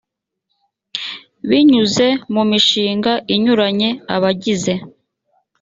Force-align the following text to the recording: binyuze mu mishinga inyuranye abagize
binyuze 1.49 2.07
mu 2.33 2.43
mishinga 2.49 3.13
inyuranye 3.35 3.89
abagize 4.15 4.73